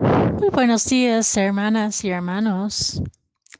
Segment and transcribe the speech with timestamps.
[0.00, 3.02] Muy buenos días, hermanas y hermanos.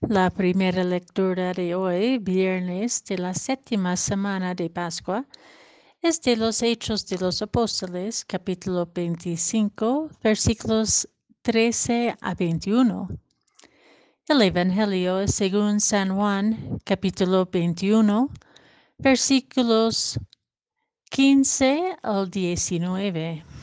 [0.00, 5.26] La primera lectura de hoy, viernes de la séptima semana de Pascua,
[6.02, 11.08] es de los Hechos de los Apóstoles, capítulo 25, versículos
[11.42, 13.08] 13 a 21.
[14.26, 18.28] El Evangelio según San Juan, capítulo 21,
[18.98, 20.18] versículos
[21.10, 23.53] 15 al 19.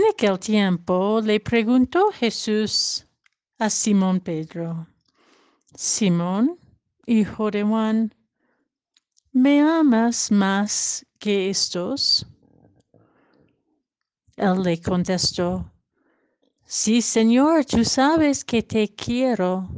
[0.00, 3.04] En aquel tiempo le preguntó Jesús
[3.58, 4.86] a Simón Pedro,
[5.74, 6.58] Simón,
[7.04, 8.14] hijo de Juan,
[9.30, 12.26] ¿me amas más que estos?
[14.36, 15.70] Él le contestó,
[16.64, 19.68] Sí, Señor, tú sabes que te quiero.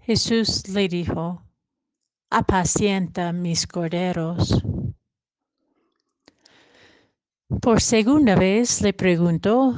[0.00, 1.40] Jesús le dijo,
[2.30, 4.60] apacienta mis corderos.
[7.58, 9.74] Por segunda vez le preguntó,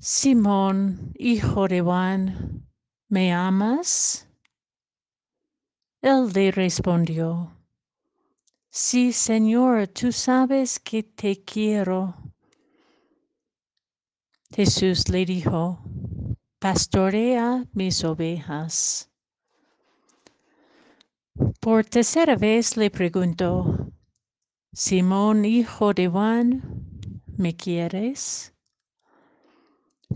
[0.00, 2.66] Simón, hijo de Juan,
[3.08, 4.28] ¿me amas?
[6.02, 7.56] Él le respondió,
[8.70, 12.16] Sí, Señor, tú sabes que te quiero.
[14.52, 15.78] Jesús le dijo,
[16.58, 19.08] Pastorea mis ovejas.
[21.60, 23.92] Por tercera vez le preguntó,
[24.72, 26.62] Simón, hijo de Juan,
[27.36, 28.54] ¿me quieres?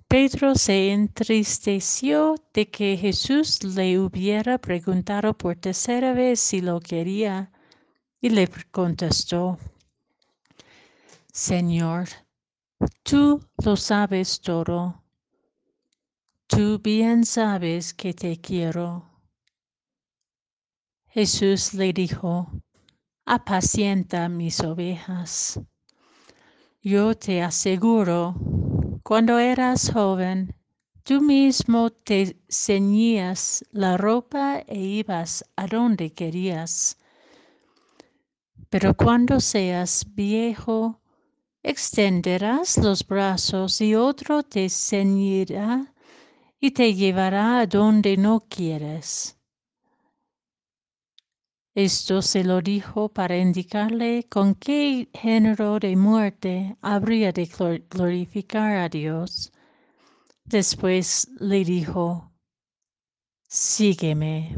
[0.07, 7.51] Pedro se entristeció de que Jesús le hubiera preguntado por tercera vez si lo quería
[8.21, 9.59] y le contestó,
[11.33, 12.09] Señor,
[13.03, 15.03] tú lo sabes todo.
[16.47, 19.11] Tú bien sabes que te quiero.
[21.09, 22.53] Jesús le dijo,
[23.27, 25.59] apacienta mis ovejas.
[26.83, 28.35] Yo te aseguro,
[29.03, 30.55] cuando eras joven,
[31.03, 36.99] tú mismo te ceñías la ropa e ibas a donde querías.
[38.69, 41.01] Pero cuando seas viejo,
[41.63, 45.95] extenderás los brazos y otro te ceñirá
[46.61, 49.39] y te llevará a donde no quieres.
[51.75, 57.51] Esto se lo dijo para indicarle con qué género de muerte habría de
[57.91, 59.53] glorificar a Dios.
[60.45, 62.31] Después le dijo,
[63.49, 64.55] sígueme.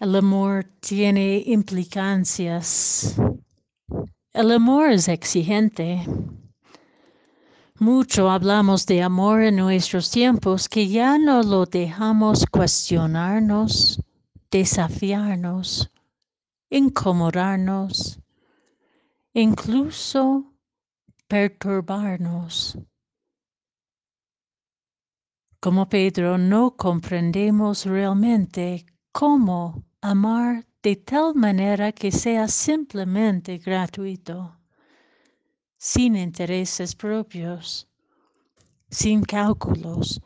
[0.00, 3.14] El amor tiene implicancias.
[4.32, 6.04] El amor es exigente.
[7.80, 14.02] Mucho hablamos de amor en nuestros tiempos que ya no lo dejamos cuestionarnos,
[14.50, 15.88] desafiarnos,
[16.70, 18.18] incomodarnos,
[19.32, 20.52] incluso
[21.28, 22.76] perturbarnos.
[25.60, 34.57] Como Pedro no comprendemos realmente cómo amar de tal manera que sea simplemente gratuito
[35.78, 37.86] sin intereses propios,
[38.90, 40.20] sin cálculos,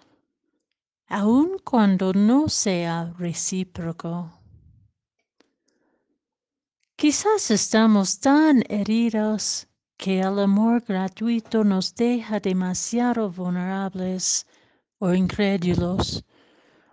[1.08, 4.32] aun cuando no sea recíproco.
[6.96, 9.68] Quizás estamos tan heridos
[9.98, 14.46] que el amor gratuito nos deja demasiado vulnerables
[14.98, 16.24] o incrédulos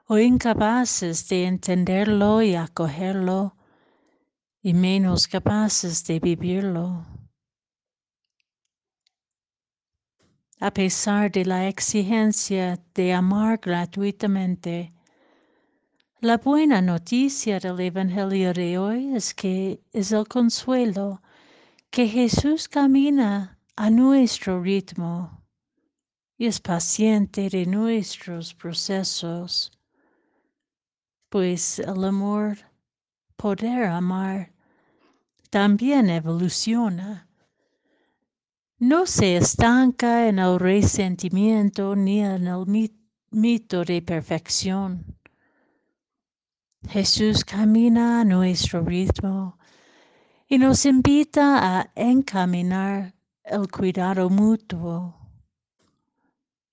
[0.08, 3.56] o incapaces de entenderlo y acogerlo
[4.62, 7.19] y menos capaces de vivirlo.
[10.60, 14.92] A pesar de la exigencia de amar gratuitamente.
[16.20, 21.22] La buena noticia del Evangelio de hoy es que es el consuelo
[21.90, 25.42] que Jesús camina a nuestro ritmo
[26.38, 29.72] y es paciente de nuestros procesos,
[31.30, 32.58] pues el amor,
[33.38, 34.52] poder amar,
[35.50, 37.29] también evoluciona
[38.80, 42.66] no se estanca en el resentimiento ni en el
[43.30, 45.18] mito de perfección.
[46.88, 49.60] Jesús camina a nuestro ritmo
[50.48, 55.14] y nos invita a encaminar el cuidado mutuo.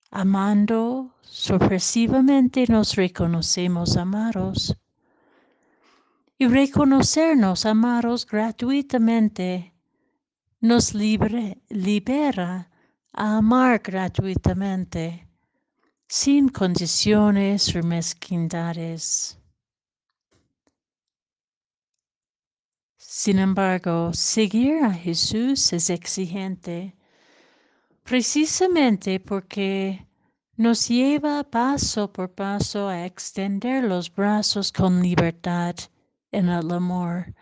[0.09, 4.77] Amando, sorpresivamente nos reconocemos amados.
[6.39, 9.73] Y reconocernos amados gratuitamente
[10.59, 12.69] nos libre, libera
[13.13, 15.27] a amar gratuitamente,
[16.07, 19.37] sin condiciones o mezquindades.
[22.97, 26.95] Sin embargo, seguir a Jesús es exigente,
[28.03, 30.07] precisamente porque
[30.55, 35.75] nos lleva paso por paso a extender los brazos con libertad
[36.31, 37.35] en el amor,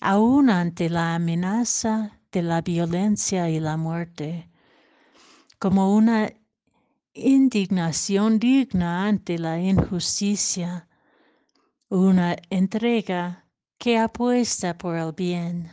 [0.00, 4.50] aún ante la amenaza de la violencia y la muerte,
[5.60, 6.32] como una
[7.12, 10.88] indignación digna ante la injusticia,
[11.88, 13.46] una entrega
[13.78, 15.70] que apuesta por el bien.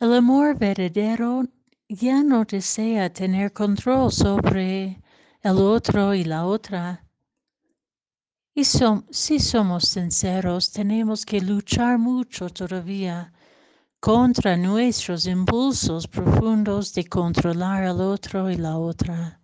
[0.00, 1.46] El amor verdadero
[1.88, 5.00] ya no desea tener control sobre
[5.40, 7.06] el otro y la otra.
[8.54, 13.32] Y si somos sinceros, tenemos que luchar mucho todavía
[14.00, 19.40] contra nuestros impulsos profundos de controlar al otro y la otra,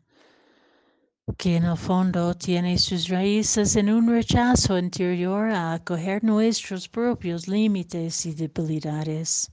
[1.37, 7.49] que en el fondo tiene sus raíces en un rechazo interior a acoger nuestros propios
[7.49, 9.51] límites y debilidades.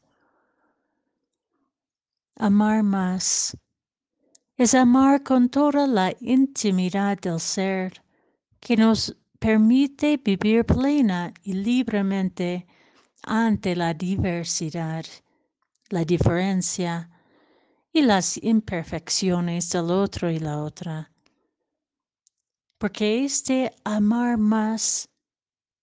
[2.36, 3.58] Amar más
[4.58, 8.04] es amar con toda la intimidad del ser
[8.60, 12.68] que nos permite vivir plena y libremente
[13.24, 15.06] ante la diversidad,
[15.90, 17.10] la diferencia
[17.92, 21.12] y las imperfecciones del otro y la otra.
[22.78, 25.10] Porque este amar más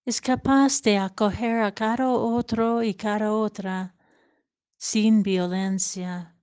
[0.05, 3.93] es capaz de acoger a cada otro y cada otra
[4.77, 6.35] sin violencia,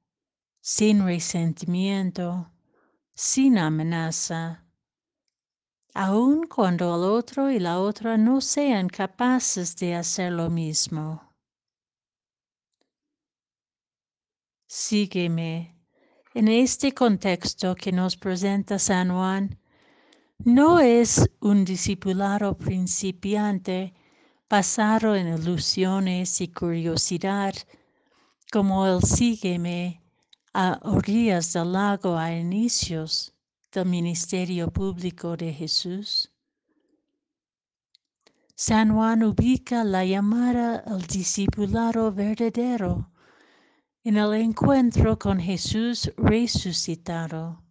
[0.60, 2.52] sin resentimiento,
[3.14, 4.63] sin amenaza,
[5.94, 11.22] aun cuando el otro y la otra no sean capaces de hacer lo mismo.
[14.66, 15.76] Sígueme.
[16.34, 19.56] En este contexto que nos presenta San Juan,
[20.38, 23.94] no es un discipulado principiante
[24.50, 27.54] basado en ilusiones y curiosidad,
[28.50, 30.02] como el sígueme
[30.52, 33.33] a orillas del lago a inicios
[33.74, 36.30] del ministerio público de Jesús.
[38.54, 43.10] San Juan ubica la llamada al discipulado verdadero
[44.04, 47.64] en el encuentro con Jesús resucitado,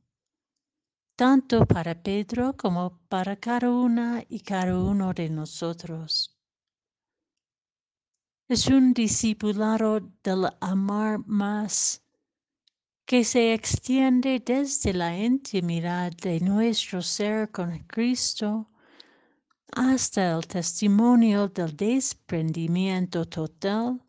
[1.16, 6.38] tanto para Pedro como para cada una y cada uno de nosotros.
[8.50, 12.03] Es un discipulado del amar más
[13.06, 18.70] que se extiende desde la intimidad de nuestro ser con Cristo
[19.72, 24.02] hasta el testimonio del desprendimiento total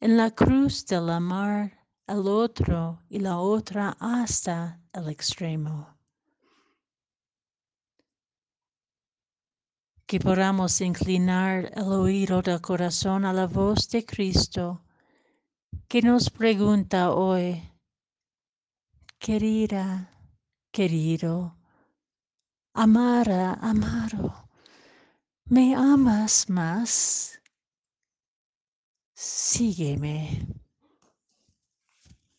[0.00, 5.96] en la cruz del amar al otro y la otra hasta el extremo.
[10.06, 14.82] Que podamos inclinar el oído del corazón a la voz de Cristo
[15.86, 17.67] que nos pregunta hoy,
[19.18, 20.10] querida,
[20.70, 21.56] querido,
[22.72, 24.48] amara, amaro,
[25.46, 27.40] ¿me amas más?
[29.14, 30.46] Sígueme.